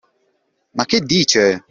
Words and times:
Ma 0.75 0.85
che 0.85 1.01
dice! 1.01 1.59